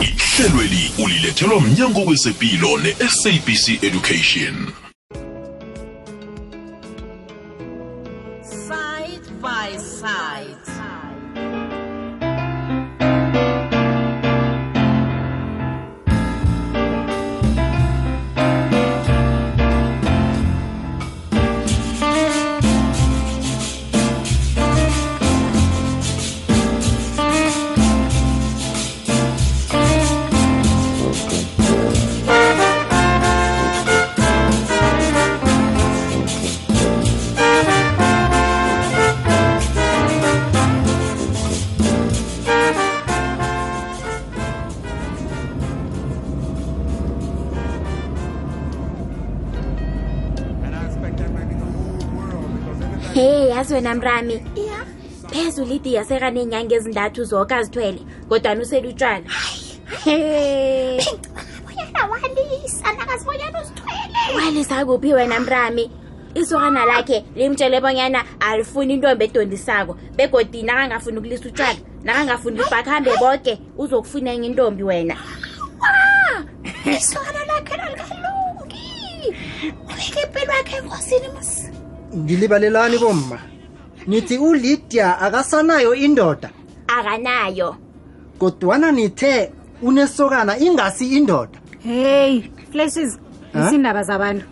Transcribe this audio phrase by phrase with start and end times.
[0.00, 4.72] ihlelweli ulilethelwa mnyango wezepilo ne-sabc education.
[53.14, 54.42] Hey yazi wena mrami.
[55.30, 59.30] Phezulu idi yasekaneenyanga ezintathu zoke azithwele kodwana uselutshwana
[60.04, 61.00] He.
[61.64, 64.44] bonyana walisa nakazibonyana uzithwele.
[64.44, 65.90] Walisa kuphi wena mrami?
[66.34, 74.32] Isokana lakhe limtshele bonyana alifuni intombi edondisako begodi nakangafuni ukulisa utshwala nakangafuni bakhambe boke uzokufuna
[74.32, 75.16] enye intombi wena.
[76.86, 79.36] Isokana lakhe nalikalungi.
[79.84, 81.69] Ubeke impilo yakhe engozini mus
[82.16, 83.38] ngilibalelani bomma.
[84.06, 86.50] Nithi ulydia akasanayo indoda.
[86.88, 87.76] Akanayo.
[88.38, 89.50] Kodwana nithe
[89.82, 91.58] unesokana ingasi indoda.
[91.82, 93.18] Hey flashes
[93.52, 93.66] Ha?
[93.66, 94.46] izindaba zabantu.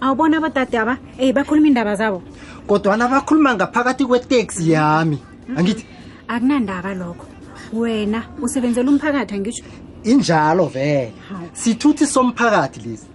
[0.00, 0.98] Awubona abadade aba?
[1.18, 2.22] Eyi bakhuluma iindaba zabo.
[2.66, 5.18] Kodwana bakhuluma ngaphakathi kweteksi yami.
[5.56, 5.86] Angithi
[6.28, 7.26] akunandaba lokho.
[7.72, 9.64] Wena usebenzela umphakathi angitsho
[10.04, 11.12] injalo vele.
[11.52, 13.06] Sithuthi somphakathi lesi.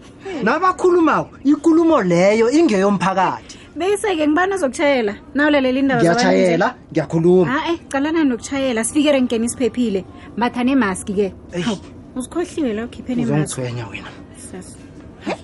[0.43, 3.48] Nabakhulumako ikulumo leyo ingeyomphakathi.
[3.79, 6.09] Beyiseke ngibani azokutshayela nawulalela indaba nje?
[6.09, 7.51] ngiyatshayela ngiyakhuluma.
[7.51, 10.05] Ha-e calana nokutshayela sifike renkeni isiphephile
[10.37, 11.63] mbathane maski-ke Eyi.
[11.63, 11.77] Hawu,
[12.15, 14.09] uzikhohliwe la ukhipheni uzongithwenya wena.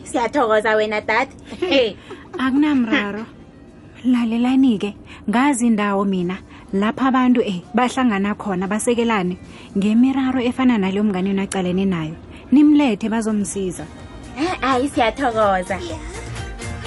[0.04, 1.32] Siyathokoza wena dade
[1.70, 1.96] hey
[2.38, 3.26] akunamraro.
[4.06, 4.96] Lalelani-ke
[5.30, 6.38] ngazi indawo mina
[6.74, 9.38] lapha abantu eh bahlangana khona basekelane
[9.78, 12.16] ngemiraro efana naleyo mnganini acalene nayo.
[12.52, 13.86] Nimlethe bazomsiza.
[14.62, 15.80] Hayi siyathokoza.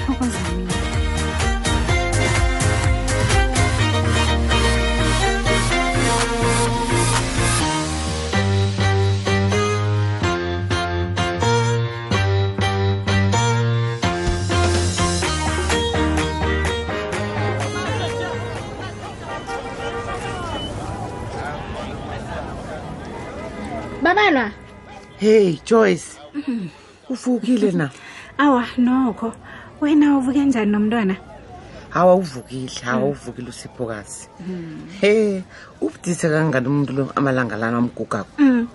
[0.06, 0.77] Thokoza mina
[25.18, 26.18] hey joyce.
[27.10, 27.90] Uvukile na?
[28.38, 29.32] Awa nokho.
[29.80, 31.16] Wena uvuke njani nomntwana?
[31.90, 34.28] Hawa uvukile hawa uvukile usiphokazi.
[35.00, 35.42] He
[35.80, 38.28] ubudise kangani umuntu lo amalanga lana amgugako?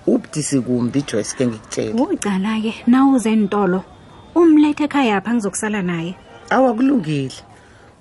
[0.08, 3.84] Ubudisi kumbi joyce ke ngikutshela ucala-ke nawuze entolo
[4.36, 6.16] umlethe ekhayapha ngizokusala naye.
[6.50, 7.36] Awa kulungile.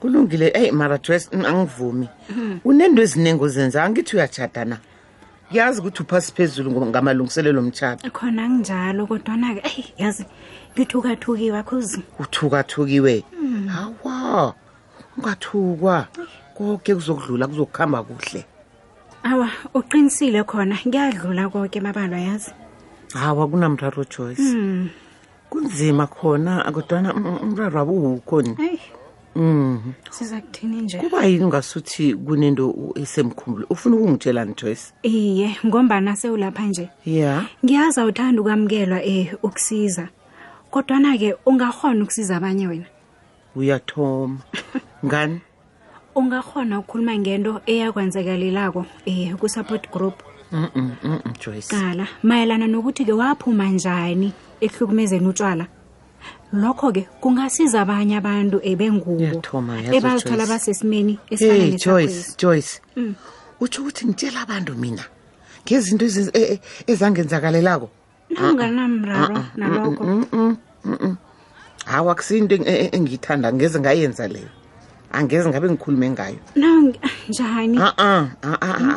[0.01, 0.51] Kulungile.
[0.55, 2.09] Eyi mara joyce mm, angivumi.
[2.65, 4.79] Unento eziningi ozenza angithi uyajada na
[5.53, 10.25] yazi ukuthi uphasi phezulu ngo- ngamalungiselelo omtshado khona kunjalo kodwana-ke eyi yazi
[10.75, 13.25] ngithukathukiwe khuzi uthukathukiwe?
[13.69, 14.55] Hawa
[15.19, 16.07] ungathukwa.
[16.57, 18.45] Konke kuzokudlula kuzokuhamba kuhle.
[19.25, 22.51] Awa uqinisile khona kuyadlula koke babalwa yazi.
[23.15, 24.57] Hawa kunamraro joyce.
[25.51, 28.43] Kunzima khona kodwana mm, umraro abuwukho
[29.35, 29.93] ni eyi Mhm.
[30.11, 30.99] siza kuthini nje?
[30.99, 34.93] Kuba yini ungasuthi kunento u- esemkhumbulo ufuna ukungitshelani joyce?
[35.03, 36.89] Iye ngombana sewulapha nje.
[37.07, 37.45] Ya.
[37.65, 40.09] Ngiyazi awuthanda ukwamukelwa eh ukusiza.
[40.71, 42.87] Kodwana-ke ungakhona ukusiza abanye wena?
[43.57, 44.39] Uyathoma.
[45.07, 45.41] Ngani?
[46.15, 50.23] Ungakhona ukukhuluma ngento eyakwenzekalelako eh ku-support group?
[50.53, 51.69] Mm, mm, mm, mm, joyce.
[51.77, 55.67] Qala mayelana nokuthi-ke waphuma njani ekuhlukumezeni utshwala
[56.53, 59.43] lokho-ke kungasiza abanye abantu ebengubo
[59.97, 62.81] ebazithola basesimeni hey, joyce joyce.
[62.97, 63.15] Mm.
[63.61, 65.05] utsho ukuthi ngitshela abantu mina
[65.67, 67.91] ngezinto e, e, ezangenzakalelako.
[68.31, 70.05] Naunganamraro ah, ah, ah, nalokho.
[70.05, 71.17] Mm, mm, mm,
[71.87, 74.49] hawu akusinto e, engiyithanda ngeze ngayenza leyo.
[75.13, 76.39] Angeze ngabe ngikhulume ngayo.
[77.29, 77.79] Njani?
[77.79, 78.31] A-a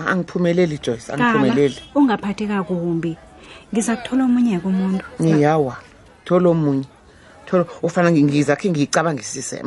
[0.08, 1.80] angiphumeleli joyce angiphumeleli.
[1.96, 3.18] ungaphatheka kumbi.
[3.74, 5.06] Ngizakuthola omunye-ke umuntu.
[5.20, 5.78] Yawa
[6.26, 6.88] thola omunye.
[7.46, 9.64] Thola ufana ngingiza ngizakhe ngiyicabangisise.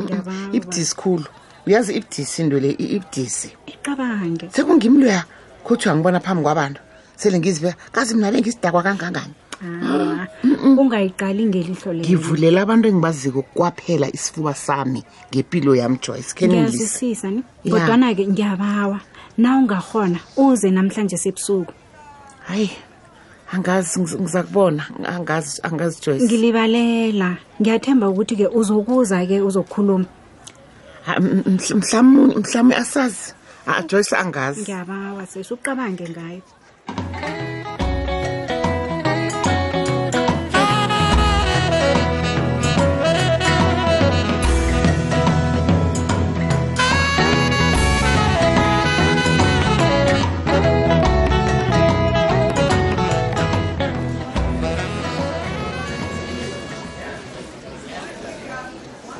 [0.51, 1.25] Ibudisi khulu.
[1.67, 3.49] Uyazi ibudisi into le ibudisi.
[3.67, 5.23] Iqabange sekungimloya
[5.63, 6.81] khuthiwa ngibona phambi kwabantu.
[7.15, 9.33] Sele ngizibeka kazi mina bengisidakwa kangangani?
[9.61, 10.27] Ah,
[10.77, 16.31] ungayiqali ngelihlo le ngivulela abantu engibaziko kwaphela isifuba sami ngempilo yami joyce.
[16.47, 17.43] Ngiyazwisisa ni?
[17.69, 18.99] Kodwana-ke ngiyabawa.
[19.37, 21.73] Na ungahona uze namhlanje sebusuku.
[22.47, 22.71] Hayi
[23.53, 24.83] angazi ngiz- ngizakubona.
[25.15, 27.37] Angazi angazi joyce ngilibalela.
[27.61, 30.05] Ngiyathemba ukuthi-ke uzokuza-ke uzokukhuluma
[31.05, 33.33] Ha, m- m- mhlamunye mhlawumbe asazi.
[33.67, 34.61] Ah, joyce angazi.
[34.61, 36.41] Ngiyabawa sesi uqabange ngayo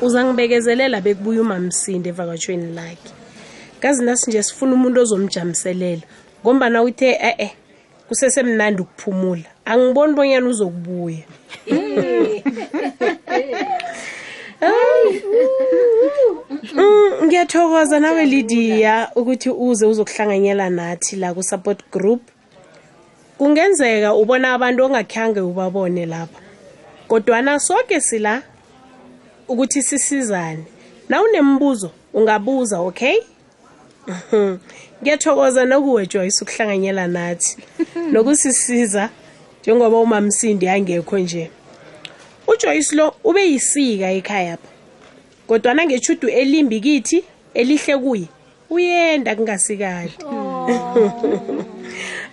[0.02, 3.10] uzangibekezelela bekubuya umamsinde evakatshweni lakhe.
[3.80, 6.02] Kazi nasi nje sifuna umuntu ozomjamiselela
[6.42, 7.50] ngombana uthe e-e
[8.08, 9.48] kusesemnandi ukuphumula.
[9.64, 11.24] Angiboni bonyana uzokubuya.
[14.60, 15.22] Hayi.
[16.72, 22.20] Mm, ngiyathokoza nawe lydia ukuthi uze uzokuhlanganyela nathi la ku-support group.
[23.38, 26.40] Kungenzeka ubona abantu ongakhange ubabone lapha
[27.08, 28.42] kodwana soke sila
[29.50, 30.64] ukuthi sisizane.
[31.08, 33.18] Na unembuzo ungabuza okay?
[34.06, 34.56] Mhm.
[35.02, 37.56] ngiyathokoza nokuwe joyce ukuhlanganyela nathi.
[38.12, 39.10] Nokusisiza
[39.60, 41.50] njengoba umamsindi angekho nje.
[42.46, 44.68] Ujoyce lo ube yisika ekhaya pha
[45.46, 47.24] kodwana ngeshudu elimbi kithi
[47.54, 48.26] elihle kuye
[48.70, 50.12] uyenda kungasikali.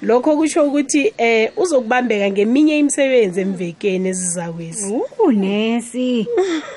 [0.02, 4.94] lokho kusho ukuthi eh uzokubambeka ngeminye imisebenzi emvekeni ezizakwezi.
[5.20, 6.28] Unesi.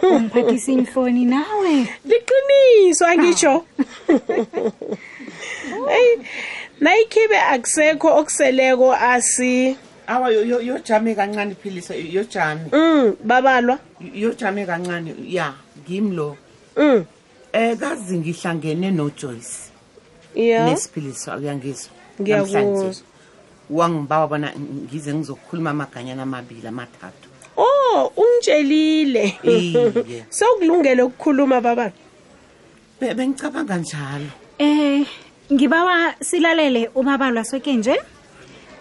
[0.02, 1.86] Ungiphathisa inhloni nawe.
[2.04, 3.64] Liqiniso angitsho
[5.96, 6.18] eyi
[6.80, 9.76] nayikhibe akusekho okuseleko asi.
[10.06, 12.60] Awa yo- yo- yojame kancane philisa yojame.
[12.72, 13.78] Mm babalwa.
[14.14, 16.36] Yojame kancane ya ngimi lo.
[16.76, 17.04] Mm.
[17.54, 19.70] Um kazi ngihlangene nojoyce.
[20.34, 20.64] Ya.
[20.66, 21.90] Nesiphiliso uyangizwa
[22.20, 22.94] Ngiyakuzwa.
[23.70, 27.28] Namhlanje wangibawa bona ngize ngizokhuluma amaganyana amabili amathathu.
[27.56, 29.38] Oh ungitshelile.
[29.42, 30.24] Iye.
[30.30, 31.92] sewukulungele ukukhuluma babala
[33.00, 34.30] Be- bengicabanga njalo.
[34.58, 35.06] Eh
[35.52, 37.96] ngibawa silalele ubabalwa soke nje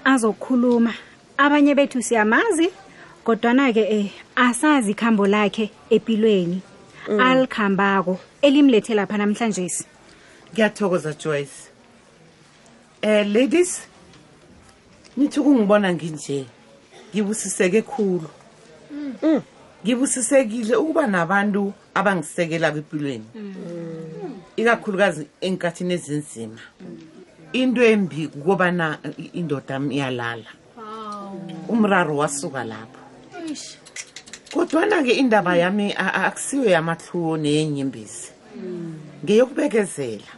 [0.03, 0.93] azokukhuluma
[1.37, 2.69] abanye bethu siyamazi
[3.23, 6.61] kodwana ke eh asazi ikhambo lakhe empilweni
[7.19, 9.71] alikhambako elimlethe lapha namhlanje.
[10.53, 11.69] Ngiyathokoza joyce.
[13.03, 13.87] Um ladies
[15.19, 16.45] nithi ukungibona nginje
[17.11, 18.29] ngibusiseke khulu.
[19.23, 19.41] Mm.
[19.83, 23.25] ngibusisekile ukuba nabantu abangisekela kwimpilweni
[24.55, 26.59] ikakhulukazi enkathini ezinzima.
[27.53, 28.97] Into embi kukobana
[29.33, 30.51] indoda iyalala.
[31.67, 33.03] Umraro wasuka lapho.
[34.53, 38.31] Kodwana-ke indaba yami akusiyo yamahluwo neyenyembezi
[39.23, 40.31] ngeyokubekezela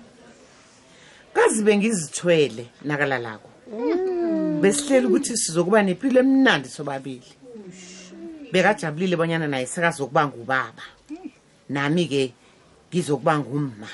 [1.34, 3.50] kazi bengizithwele nakalalako
[4.62, 7.32] besihleli ukuthi sizokuba nempilo emnandi sobabili.
[8.52, 10.84] Bekajabulile bonyana naye sekazokuba ngubaba.
[11.70, 12.34] Nami-ke
[12.90, 13.90] ngizokuba ngumma.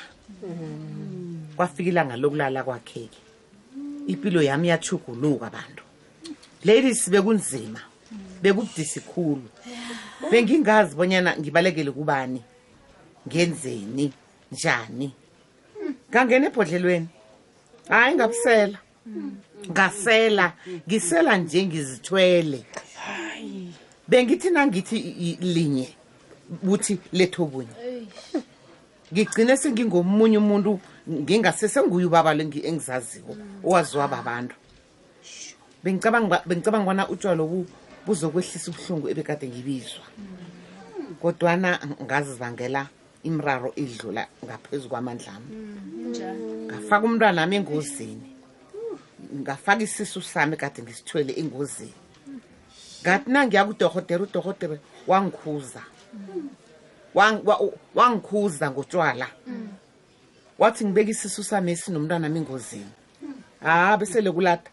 [1.56, 3.19] Kwafika ilanga lokulala kwakheke.
[4.08, 5.84] Impilo yami yachuguluka bantu.
[6.64, 7.80] Ladies bekunzima.
[8.42, 9.50] Bekubudisi khulu.
[10.31, 12.42] Bengingazi bonyana ngibalekele kubani.
[13.28, 14.14] Ngenzeni?
[14.52, 15.12] Njani?
[16.10, 17.08] Ngangena ebhodlelweni.
[17.90, 18.80] Hayi ngabusela.
[19.71, 20.54] Ngasela
[20.88, 22.65] ngisela nje ngizithwele.
[24.07, 24.97] Bengithi nangithi
[25.42, 25.90] linye
[26.64, 27.76] buthi letho bunye.
[29.14, 34.56] Ngigcine sengingomunye umuntu ngingasesenguye ubaba lo engi- engizaziko owaziwa babantu
[35.83, 37.66] bengicabanga bona utshwala lobu
[38.06, 40.04] buzokwehlisa ubuhlungu ebekade ngibizwa.
[41.21, 42.87] Kodwana ngazibangela
[43.23, 45.49] imraro idlula ngaphezu kwamandla ami.
[46.68, 48.37] Ngafaka umntwana ami engozini
[49.36, 51.94] ngafaka isisu sami kade ngisithwele engozini.
[53.04, 55.81] Ngathi nangiya kudohotere udohotere wangikhuza.
[57.16, 59.28] Wang- wa- wangikhuza ngotshwala.
[60.60, 62.90] Wathi ngibeka isisu sami esinomntwana ami engozini.
[63.64, 64.69] Ha besele kulada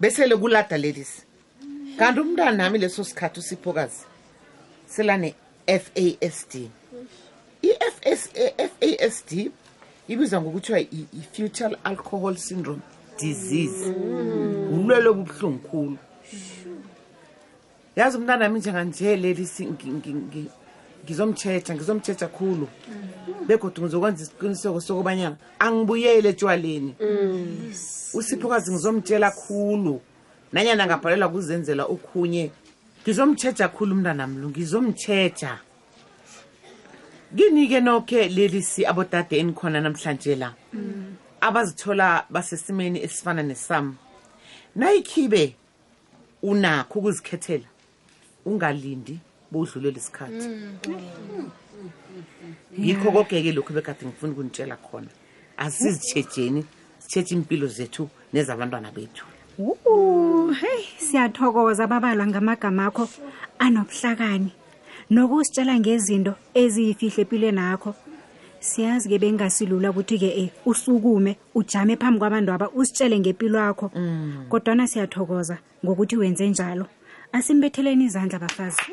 [0.00, 1.22] besele kulada ladies
[1.98, 4.04] kanti umntwana nami leso sikhathi usiphokazi
[4.86, 5.34] selane
[5.66, 6.68] FASD
[7.62, 9.50] i-FASD
[10.08, 12.80] ibizwa ngokuthiwa i-fetal alcohol syndrome.
[13.22, 13.86] Disease.
[14.74, 15.98] Ulwelo obubuhlungu khulu.
[17.96, 19.62] Yazi umntwana wami njenganje lelisi
[21.04, 22.68] ngizomtshetsha ngizomtshetsha khulu.
[23.46, 26.94] Begodwa ngizokwenza isiqiniseko sokubanyana angibuyele etshwaleni
[28.14, 30.00] usiphokazi ngizomtshela khulu.
[30.52, 32.50] Nanyana ngabhalelwa kuzenzela okhunye
[33.02, 35.58] ngizomtshetsha khulu umntwana mlo ngizomtshetsha
[37.36, 40.54] kini-ke nokhe lelisi abodade enikhona namhlanje la.
[41.42, 43.96] Abazithola basesimeni esifana nesam.
[44.76, 45.54] Nayikhibe
[46.42, 47.68] unakho ukuzikhethela
[48.46, 49.18] ungalindi
[49.50, 50.48] budlulele isikhathi
[52.78, 55.10] yikho koke-ke lokhu bekade ngifuna ukunitshela khona.
[55.56, 56.64] Asizitshejeni
[56.98, 59.26] sitsheje impilo zethu nezabantwana bethu.
[59.58, 63.08] Uh, hey siyathokoza babalwa ngamagama akho
[63.58, 64.52] anobuhlakani
[65.10, 67.94] nokusitshela ngezinto eziyifihle empilweni akho
[68.62, 73.90] siyazi ke bengasilula ukuthi-ke e usukume ujame phambi kwabantu aba usitshele ngempilo yakho.
[74.48, 76.86] Kodwana siyathokoza ngokuthi wenze njalo.
[77.32, 78.92] Asimbetheleni izandla bafazi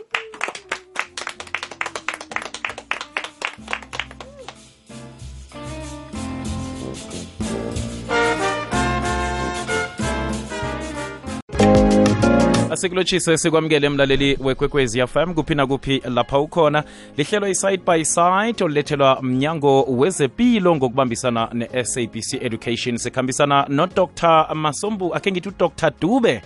[12.80, 16.84] asikulotshise sikwamukele emlaleli wekwekwezi fm kuphi nakuphi lapha ukhona.
[17.18, 22.98] Lihlelo i-side by side olulethelwa mnyango wezempilo ngokubambisana ne-sabc education.
[22.98, 26.42] Sikhambisana nodr masombu akhe ngithi udr dube.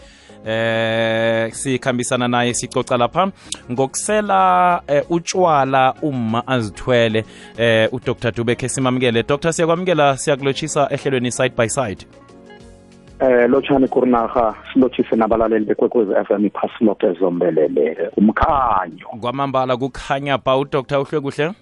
[0.46, 3.32] Eh sikhambisana naye sicoca lapha.
[3.72, 7.26] Ngokusela eh, utshwala uma azithwele
[7.58, 9.24] eh udr dube khe simamukele.
[9.24, 12.06] Dr siyakwamukela siyakulotshisa ehlelweni side by side
[13.24, 19.08] eh lotshani kurinaga silotshise nabalaleli bekwekwezi FM iphasi lonke zombelele umkhanyo.
[19.22, 21.54] Kwamambala kukhanya ba udr uhle kuhle?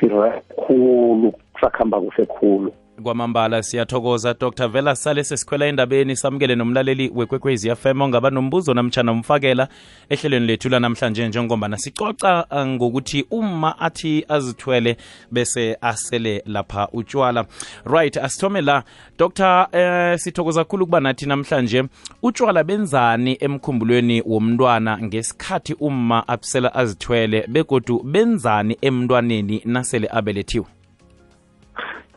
[0.00, 4.68] Sirekhulu khulu kusakhamba kuhle khulu kwamambala siyathokoza dr.
[4.68, 9.68] Vela sale sesikhwela endabeni samukele nomlaleli wekwekwezi fm ongaba nombuzo namtshana umfakela
[10.08, 14.96] ehlelweni lethu lanamhlanje njengombana sicoca uh, ngokuthi uma athi azithwele
[15.30, 17.46] bese asele lapha utshwala
[17.84, 18.84] right asithome la.
[19.18, 19.68] Dr.
[19.72, 21.84] eh, sithokoza kakhulu ukuba nathi namhlanje
[22.22, 30.75] utshwala benzani emkhumbulweni womntwana ngesikhathi uma abusela azithwele begodu benzani emntwaneni nasele abelethiwe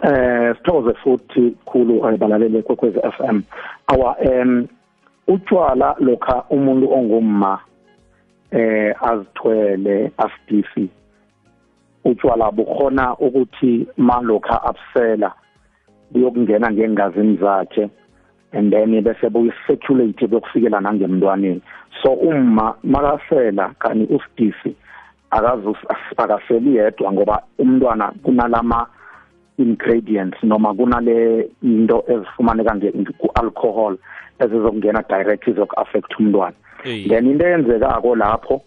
[0.03, 3.41] eh sithokoze futhi khulu ayibalalele kwekwezi FM
[3.87, 4.67] awa em
[5.27, 7.59] utshwala lokha umuntu ongumma
[8.51, 10.89] eh azithwele asidisi
[12.05, 15.31] utshwala bukhona ukuthi malokha abusela
[16.11, 17.89] buyokungena ngengazini zakhe
[18.51, 21.61] and then bese buyicirculate bekufikela nangemntwaneni.
[22.01, 24.75] So uma makasela kani usidisi
[26.17, 28.87] akaseli yedwa ngoba umntwana kunalama
[29.59, 32.79] ingredients noma kunale into ezifumaneka
[33.19, 33.97] ku-alcohol
[34.39, 36.55] ezizokungena direct izoku-affect umntwana.
[36.83, 38.61] Then into eyenzekako lapho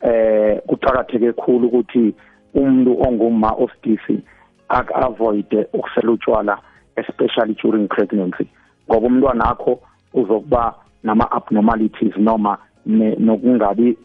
[0.00, 2.14] eh kuqakatheke khulu ukuthi
[2.54, 4.22] umuntu onguma osidisi
[4.68, 6.58] ak-avoide ukusela utshwala
[6.96, 8.46] especially during pregnancy
[8.88, 9.80] ngoba umntwana akho
[10.14, 13.96] uzokuba nama-abnormalities noma nokungabi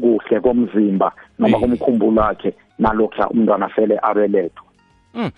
[0.00, 4.71] kuhle komzimba noma komkhumbulo wakhe nalokhu umntwana sele abelethwa.
[5.14, 5.32] Mm.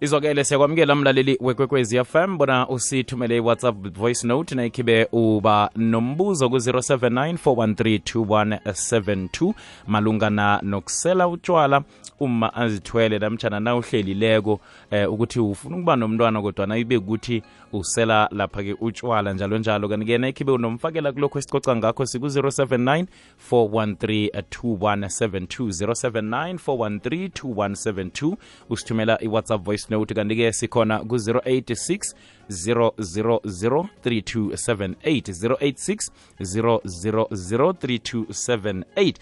[0.00, 9.52] Izokele siyakwamukela mlaleli wekwekwezi fm bona usithumele i-whatsapp voice note nayikhibe uba nombuzo ku-079 413
[9.86, 11.82] malungana nokusela utshwala
[12.20, 17.42] uma azithwele namtshana na uhlelileko eh, ukuthi ufuna ukuba nomntwana kodwana ibe ukuthi
[17.72, 23.06] usela lapha-ke utshwala njalo njalo kanti-ke nayikhibe unomfakela kulokho esicoca ngakho siku-079
[23.50, 28.36] 413 2172 079 413 2172
[28.70, 32.14] usithumela i-whatsapp voice note kanti-ke sikhona ku-086
[32.50, 39.14] 000 3278 086 000 3278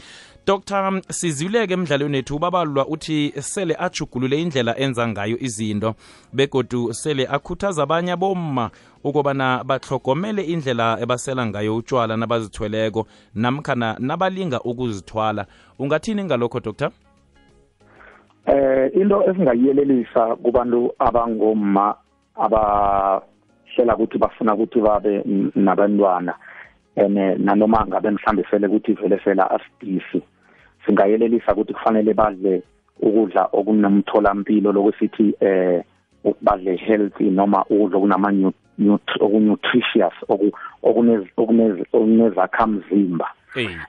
[0.47, 5.95] dr sizileke emdlalweni wethu ubabalwa uthi sele ajugulule indlela enza ngayo izinto
[6.33, 8.71] begodu sele akhuthaza abanye abomma
[9.05, 15.47] ukubana batlogomele indlela ebasela ngayo utshwala nabazithweleko namkhana nabalinga ukuzithwala.
[15.79, 16.91] Ungathini ngalokho dr
[18.49, 21.95] eh into esingayiyelelisa kubantu abangomma
[22.45, 25.23] abahlela ukuthi bafuna ukuthi babe
[25.55, 26.35] nabantwana
[26.97, 30.23] ene nanoma ngabe mhlambe sele ukuthi vele sela asidisi
[30.87, 32.63] singayelelisa ukuthi kufanele badle
[33.01, 35.83] ukudla okunomtholampilo lokusithi eh
[36.43, 38.53] badle healthy noma ukudla okunama
[39.21, 40.15] okunutritious
[41.93, 43.27] okunezakhamzimba.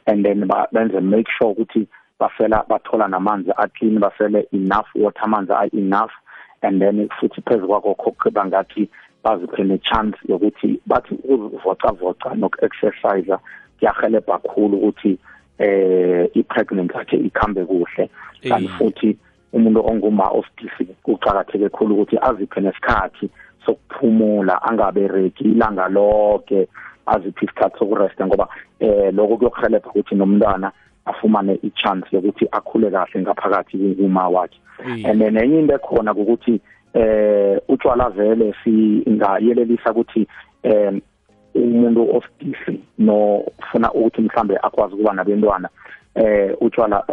[0.07, 1.87] And then benze make sure ukuthi
[2.19, 6.11] basela bathola namanzi aclean basele enough water amanzi a enough
[6.61, 8.89] and then futhi phezu kwakho khokho bangathi
[9.23, 13.37] baziphe ne-chance yokuthi bathi ukuzivocavoca noku-exercise
[13.79, 15.17] kuyahelebha kakhulu ukuthi
[15.59, 18.09] eh i-pregnant yakhe ikhambe kuhle.
[18.49, 19.17] Kanti futhi
[19.53, 23.29] umuntu onguma osidisi kuqakatheke kakhulu ukuthi aziphe nesikhathi
[23.65, 26.67] sokuphumula angabe ready ilanga lonke
[27.05, 28.47] aziphe isikhathi sokuresta ngoba
[28.79, 30.71] eh lokho kuyokuhelebha ukuthi nomntwana
[31.09, 34.59] afumane i-chance yokuthi akhule kahle ngaphakathi kuma wakhe.
[35.05, 36.61] And then enye into ekhona ukuthi
[36.93, 40.27] eh utshwala vele singayelelisa ukuthi
[40.63, 40.93] eh
[41.55, 45.69] umuntu osidisi nofuna ukuthi mhlambe akwazi ukuba nabantwana
[46.15, 47.03] eh utshwala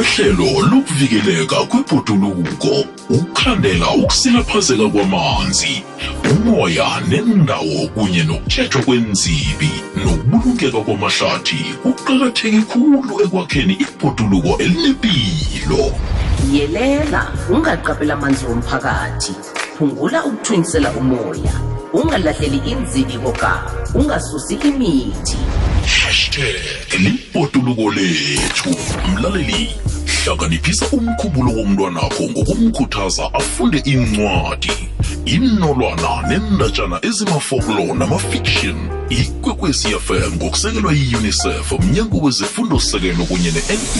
[0.00, 5.82] ngokwehlelo lokuvikeleka kwebhoduluko ukukhandela ukusilaphazeka kwamanzi
[6.30, 15.92] umoya nendawo kunye nokutshejwa kwenzibi nokubulungeka kwamahlathi kuqakatheke khulu ekwakheni ibhoduluko elinempilo
[16.52, 19.34] yelela ungaqaphela amanzi womphakathi.
[19.78, 21.54] Phungula ukuthwinisela umoya.
[21.92, 23.62] Ungalahleli inzibi koga
[23.94, 25.36] ungasusi imithi.
[25.84, 28.70] Hashtag libhoduluko lethu.
[29.12, 29.68] Mlaleli
[30.10, 34.72] hlakaniphisa umkhumbulo womntwanakho ngokumkhuthaza afunde incwadi.
[35.24, 38.76] Inolwana nendatshana ezimafoklo namafiction
[39.10, 43.90] ikwekwecfm ngokusekelwa yi-unicef mnyango wezifundo-sekelo kunye ne-nect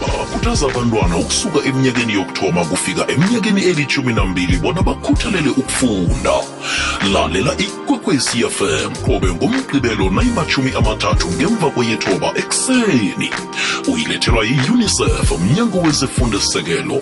[0.00, 6.34] bakhuthaza abantwana ukusuka eminyakeni yokuthoma kufika eminyakeni elithumi nambili bona bakhuthalele ukufunda.
[7.12, 13.30] Lalela ikwekwecfm qobe ngomgqibelo nayimachumi amathathu ngemva kweyethoba ekuseni
[14.14, 16.40] ilethelwa yiunicef umnyango mnyango wezefundo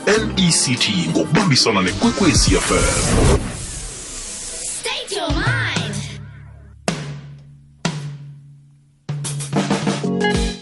[0.07, 3.52] nect ngokubambisana nekwekwecfm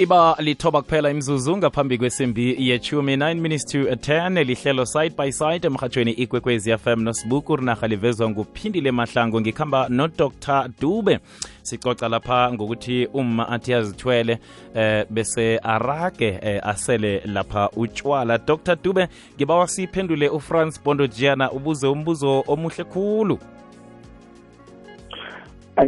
[0.00, 5.66] iba lithoba kuphela imzuzu ngaphambi kwesimbi yechumi 9 minutes to 10 lihlelo side by side
[5.66, 10.68] emhatshweni ikwekwezi fm nosibuku rinarha livezwa nguphindile mahlango ngikhamba nodr.
[10.80, 11.18] Dube.
[11.62, 14.38] Sicoca lapha ngokuthi uma athi azithwele
[14.74, 18.76] eh bese arage eh, asele lapha utshwala dr.
[18.76, 23.38] Dube ngibawa siphendule ufrance bondogiana ubuze umbuzo omuhle khulu.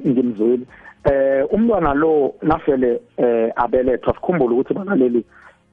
[0.07, 0.67] Ngimzweli
[1.05, 5.25] eh umntwana lo nafele eh abelethwa sikhumbule ukuthi balaleli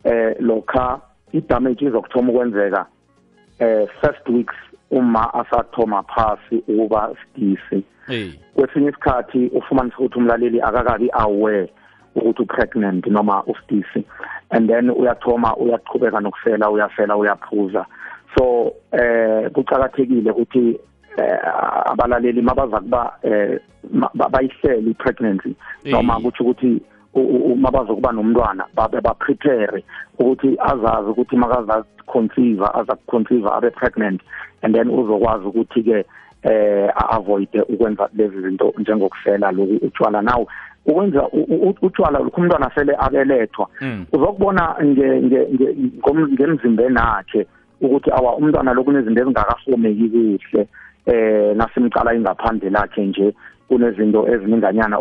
[0.03, 0.99] eh lokha
[1.33, 2.85] idamage izokuthoma ukwenzeka
[3.59, 4.55] eh first weeks
[4.91, 7.83] uma asathoma phasi ukuba sidisi.
[8.53, 11.69] Kwesinye isikhathi ufumanisa ukuthi umlaleli akakabi aware
[12.15, 14.05] ukuthi upregnant noma usidisi.
[14.51, 17.85] And then uyathoma uyaqhubeka nokusela uyasela uyaphuza.
[18.37, 20.79] So eh kucakathekile ukuthi
[21.85, 23.59] abalaleli mabaza kuba eh
[24.31, 25.55] bayihlele ipregnancy.
[25.85, 26.81] Noma kuthi ukuthi
[27.55, 29.83] mabazokuba nomntwana babe baprepare
[30.19, 34.21] ukuthi azazi ukuthi makaza conceive aza conceive abe pregnant
[34.61, 36.05] and then uzokwazi ukuthi ke
[36.43, 40.47] eh avoid ukwenza lezi zinto njengokusela lokhu utshwala nawo
[40.85, 41.29] ukwenza
[41.81, 43.67] utshwala lokhu umntwana sele abelethwa
[44.13, 44.75] uzokubona
[46.33, 47.47] ngemzimbeni akhe
[47.81, 50.67] ukuthi awa umntwana lokhu nezinto ezingakafomeki kuhle.
[51.05, 53.33] Eh nasimcala ingaphandle lakhe nje
[53.67, 54.97] kunezinto ezininganyana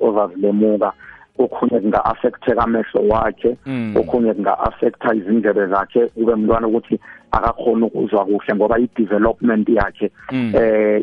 [0.00, 0.92] ozazilemuka.
[1.38, 3.56] Okhunye kunga-affecteka amehlo wakhe.
[3.96, 6.06] Okhunye kunga-affecta izindlebe zakhe.
[6.06, 7.00] Kube mntwana ukuthi
[7.32, 11.02] akakhona ukuzwa kuhle ngoba i-development yakhe eh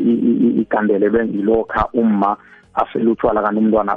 [0.62, 2.38] igandelelwe ngilokha uma
[2.74, 3.96] asele utshwala kanti umntwana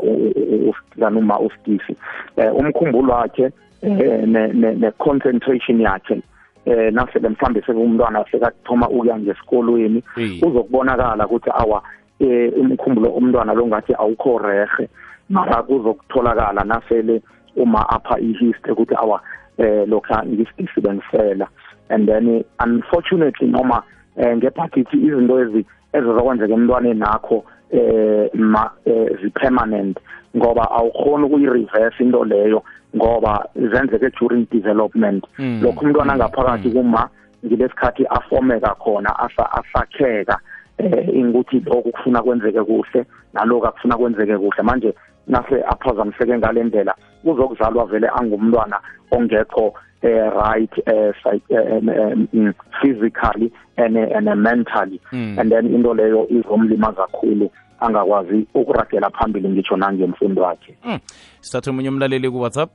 [1.00, 1.96] kanti uma usidisi
[2.36, 3.50] um umkhumbulo wakhe
[3.82, 6.22] ne-concentration yakhe
[6.66, 10.02] eh nasele mhlambe sekumntwana sekathoma ukuya ngesikolweni
[10.42, 11.82] uzokubonakala ukuthi awa
[12.20, 14.88] eh umkhumbulo umntwana lo ngathi awukho rehe
[15.28, 17.22] mara kuzokutholakala nasele
[17.56, 19.22] uma apha i-history ukuthi awa
[19.58, 21.48] eh lokha ngisibengisela
[21.88, 23.82] and then unfortunately noma
[24.16, 29.98] eh ngephakithi izinto ezi ezizokwenzeka emntwaneni nakho eh ma eh, zi-permanent
[30.36, 32.62] ngoba awukhona ukuyi-reverse into leyo.
[32.96, 35.24] Ngoba zenzeke during development.
[35.38, 35.60] Mm.
[35.62, 37.08] lokho umntwana ngaphakathi kuma
[37.46, 40.38] ngilesikhathi afomeka khona asa asakheka
[40.78, 44.62] eh ingukuthi lokhu kufuna kwenzeke kuhle nalokho akufuna kwenzeke kuhle.
[44.62, 44.94] Manje
[45.26, 52.26] nase aphazamiseke ngale ndlela uzokuzalwa vele angumntwana ongekho eh right eh, psych- eh, em- em,
[52.32, 55.00] mm, physically and eh, and eh, mentally.
[55.12, 55.38] Mm.
[55.38, 57.50] and then into leyo izomlimaza kakhulu.
[57.80, 60.98] Angakwazi ukuragela phambili ngitsho nangemfundo mm.
[61.40, 62.70] sithathe omunye umlaleli kuwhatsapp.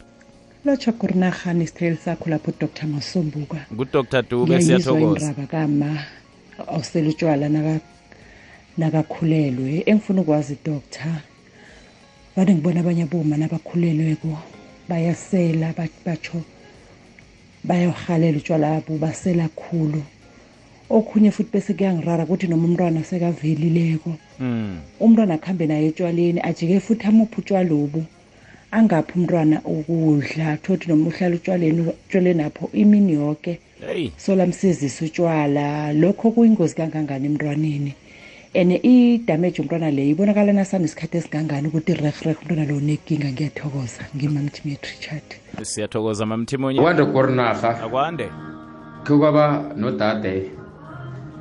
[0.65, 4.23] Lotsha kurinarhani isithekeli sakho lapho dr masombuka ngudr.
[4.29, 5.25] Dube ngiyayizwa siyathokoza.
[5.25, 5.89] indaba kama
[6.67, 7.79] awusela utshwala naka-
[8.77, 9.83] nakakhulelwe.
[9.85, 11.21] Engifuna ukwazi doctor
[12.35, 14.37] bani ngibona abanye aboma nabakhulelweko
[14.89, 16.41] bayasela ba- batsho
[17.63, 20.01] bayahalela utshwala abo basela khulu
[20.89, 24.77] okhunye futhi bese kuyangirara ukuthi noma umntwana sekavelileko Mm.
[24.99, 28.03] umntwana akuhambe naye etshwaleni ajike futhi amuphi utshwalobu
[28.71, 34.09] angaphi umntwana ukudla thothi noma uhlala utshwaleni utshwaleni apho imini yonke hey.
[34.17, 37.93] solamsizisa utshwala lokho kuyingozi kangangani emntwaneni?
[38.55, 44.03] And i-damage umntwana leyo ibonakala nasanesikhathi esingangani ukuthi rehreh umntwana lo unenkinga ngiyathokoza.
[44.15, 45.27] Ngimamtimet richard.
[45.61, 48.27] Siyathokoza mamthimunye kwande korinarha akwande.
[49.03, 50.51] Khe kwaba nodade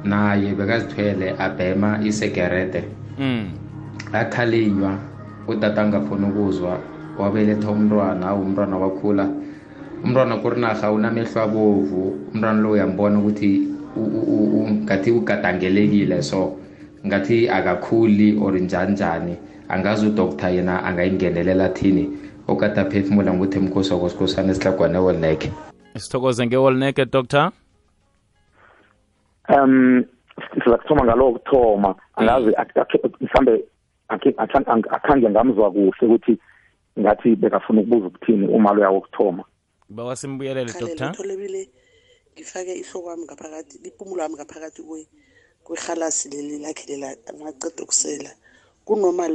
[0.05, 2.85] naye bekazithwele abhema isegerede
[3.19, 3.51] mm.
[4.13, 4.99] akhalinywa
[5.49, 6.79] utata angafuni ukuzwa
[7.19, 9.29] wabeletha umntwana umntwana wakhula.
[10.05, 13.69] Umntwana korinarha unamehlo abovu umntwana lo uyambona ukuthi
[14.85, 16.57] ngathi ugadangelekile so
[17.07, 19.37] ngathi akakhuli or njani njani
[19.69, 22.09] angazi udoktar yena angayingenelela thini.
[22.49, 25.51] Okade aphefumula nguthi mkhosi wakwesikhosana esihlagwane wolneke
[25.97, 27.51] sithokoze ngewolneke dr
[29.49, 30.05] um
[30.55, 32.53] siza kuthoma ngalo kuthoma angazi
[33.21, 33.65] mhlambe
[34.09, 36.39] akhange ngamzwa kuhle ukuthi
[36.99, 39.45] ngathi bekafuna ukubuza ukuthini uma loya wokuthoma.
[39.89, 41.69] Bawa simbuyelele tholebile
[42.35, 44.83] ngifake ihloko wami ngaphakathi lipumulo wami ngaphakathi
[45.65, 48.31] kwehalasi leli lakhe lela angaceda ukusela.
[48.85, 49.35] Kunomali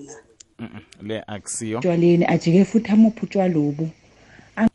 [0.00, 0.14] na
[0.58, 1.78] Mm-mm, le akusiyo.
[1.78, 3.88] Utshwaleni ajike futhi amuphi utshwalobu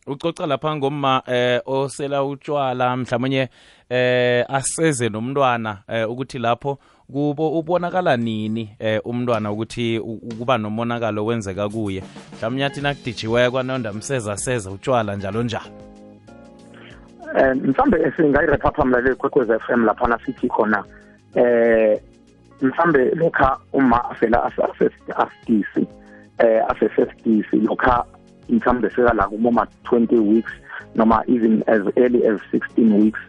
[0.07, 3.49] ucoca lapha ngomma eh osela utshwala mhlawumnye
[3.89, 6.79] eh aseze nomntwana eh ukuthi lapho
[7.11, 12.03] kubo ubonakala nini eh umntwana ukuthi ukuba kuba nomonakalo wenzeka kuye.
[12.37, 15.65] Mhlawumnye athi nakudijiweko anonda mseza seza utshwala njalo njalo.
[17.33, 20.83] Um mhlambe singayirepha mlaleli kwekwez f m laphana sithi khona
[21.35, 22.01] eh
[22.61, 25.87] mhlambe lokha uma afela asesidisi
[26.37, 28.05] eh asesesidisi lokha
[28.51, 30.51] mhlambe sekala kumoma 20 weeks
[30.95, 33.19] noma even as early as 16 weeks.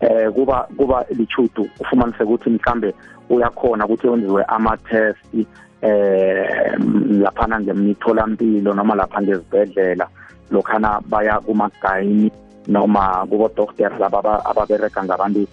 [0.00, 2.94] Eh kuba kuba lichudu ufumanise ukuthi mhlambe
[3.30, 5.34] uyakhona ukuthi wenziwe ama-test
[5.82, 6.78] eh
[7.20, 10.08] laphana ngemitholampilo noma lapha ngezibhedlela.
[10.50, 12.32] Lokhana baya kumagayini
[12.68, 15.46] noma kubodokotela laba aba- ababereka ngabantu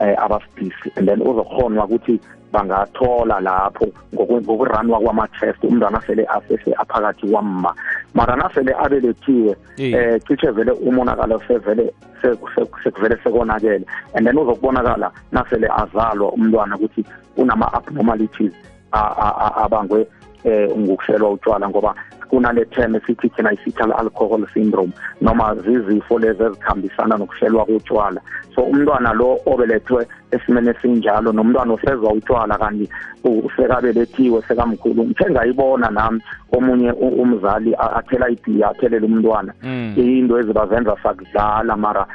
[0.00, 2.20] eh, abasidisi and then uzokhonwa ukuthi
[2.52, 7.74] bangathola lapho ngoku- ngokuranwa kwama-test umntwana sele asese aphakathi kwamma.
[8.14, 9.56] Mara nasele abelethiwe
[9.94, 13.84] eh cishe vele umonakalo sevele se- se- sekuvele sekonakele.
[14.14, 17.04] And then uzokubonakala nasele azalwa umntwana ukuthi
[17.36, 18.52] unama-abnormalities
[18.92, 20.06] a- a- a- abangwe
[20.44, 21.94] eh ngokuselwa utshwala ngoba
[22.30, 28.20] kunale term esithi thina i-fetal alcohol syndrome noma zizifo lezi ezikhambisana nokuhlelwa kotshwala.
[28.54, 32.88] So umntwana lo obelethwe esimeni esinjalo nomntwana osezwa utshwala kanti
[33.24, 35.04] u- sekabelethiwe sekamkhulu.
[35.04, 36.20] Ngithe ngayibona nami
[36.52, 39.52] omunye umzali athela ibhiya athelele umntwana.
[39.96, 42.06] Into ezibazenza sakudlala mara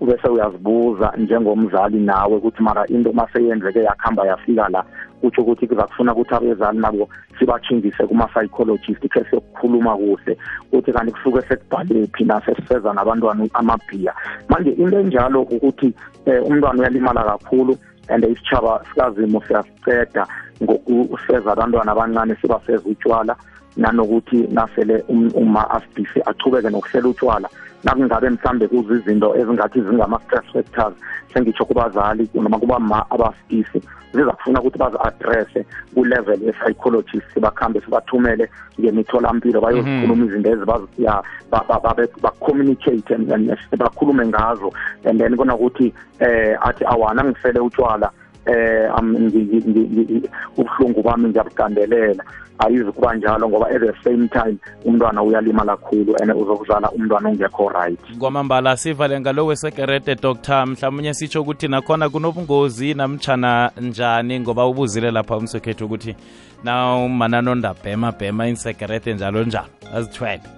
[0.00, 4.84] bese uyazibuza njengomzali nawe ukuthi mara into maseyenzeke yakuhamba yafika la
[5.20, 10.36] kutsho ukuthi kuza kufuna ukuthi abezali nabo sibachingise kuma-psychologist khe siyokukhuluma kuhle.
[10.72, 14.12] Ukuthi kanti kusuke sekubhalephi nasesifeza nabantwana amabhiya.
[14.48, 15.94] Manje into enjalo ukuthi
[16.26, 17.57] um umntwana uyalimala kakhulu
[18.08, 20.26] and isitshaba sikazimo siyasiceda
[20.62, 23.36] ngokuseza abantwana abancane sibaseza utshwala
[23.76, 27.48] nanokuthi nasele um- uma asidisi achubeke nokuhlela utshwala
[27.84, 30.94] nakungabe mhlambe kuza izinto ezingathi zingama-stress factors
[31.34, 33.82] sengitsho kubazali noma kubama abasidisi
[34.14, 38.48] ziza kufuna ukuthi bazi-adresse ku-level ye-psychologist bakhambe sibathumele
[38.80, 44.72] ngemitholampilo bayozikhuluma izinto ezi bazi- ya, ba- ba- babe- ba-communicate and- and bakhulume ngazo
[45.04, 48.10] and then kunokuthi eh athi awana ngisele utshwala
[48.48, 52.24] eh am- ngi- ngi- ngi- ngi- ubuhlungu bami ngiyabugandelela.
[52.58, 57.68] Ayizi kuba njalo ngoba at the same time umntwana uyalimala kakhulu and uzokuzala umntwana ongekho
[57.68, 58.18] right.
[58.18, 65.36] Kwamambala sivale ngalo wesekerede dr mhlawumunye sitsho ukuthi nakhona kunobungozi namtshana njani ngoba ubuzile lapha
[65.36, 66.16] umsekhethu ukuthi
[66.64, 70.57] na umanano bhema bhema insekerede njalo njalo azithwele.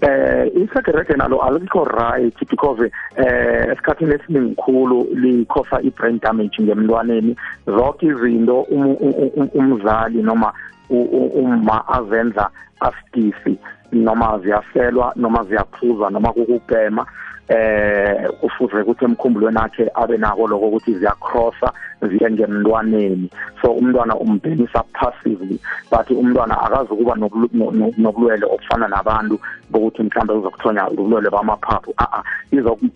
[0.00, 8.06] Eh isigarethi nalo alikho right because eh esikhathini esiningi khulu likhosa i-brain damage ngemntwaneni zonke
[8.06, 10.52] izinto um- um- um- umzali noma
[10.90, 13.58] uma azenza asidisi
[13.92, 17.06] noma ziyaselwa noma ziyaphuza noma kukubhema.
[17.48, 23.30] Eh kufuze ukuthi emkhumbulweni akhe abe nako lokho ukuthi ziyacrossa ziye ngemntwaneni.
[23.62, 25.58] So umntwana umbhenisa passively
[25.90, 29.38] but umntwana akazi ukuba nobulu- no- no- nobulwele obufana nabantu
[29.70, 31.94] bokuthi mhlawumbe uzokuthonya ubulwele bamaphaphu.
[31.98, 32.22] A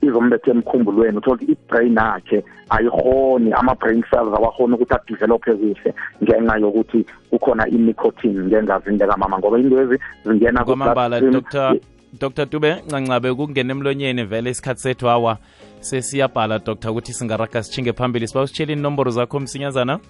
[0.03, 1.19] izombetha emkhumbulweni.
[1.19, 8.45] Uthola ukuthi i-brain yakhe ayihoni ama-brain cells awakhoni ukuthi adevelophe kuhle ngenxa yokuthi kukhona i-nicotine
[8.47, 11.75] ngengazini likamama ngoba into ezi zingena kwamambala ku-bloodstream.
[11.75, 12.47] dr dr.
[12.47, 15.39] Dube ncancabe kungena emlonyeni vele isikhathi sethu awa
[15.81, 16.91] sesiyabhala dr.
[16.91, 18.29] ukuthi singaraga sichinge phambili.
[18.29, 20.01] Siba usitshela inomboro zakho msinyazana?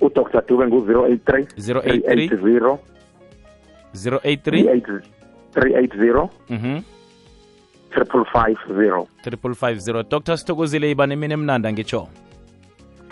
[0.00, 0.42] Udr.
[0.48, 2.78] Dube ngu-083 083
[3.94, 5.00] 083
[5.54, 6.80] 380 mhm.
[7.90, 9.08] Triple five zero.
[9.22, 10.02] Triple five zero.
[10.02, 12.08] Dr sithokozile iba nemini emnanda ngitsho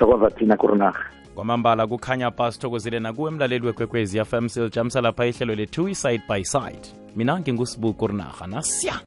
[0.00, 5.88] thokoza thina kurinarha kwamambala kukhanya pa sithokozile nakuwe mlaleli wekwekwezi fm siljamsa lapha ihlelo lethu
[5.88, 6.88] i-side by side.
[7.16, 9.00] Mina ngingusibuku rinarha nasya